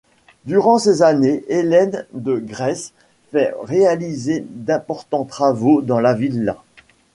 [0.45, 2.91] Durant ces années, Hélène de Grèce
[3.29, 6.63] fait réaliser d'importants travaux dans la villa.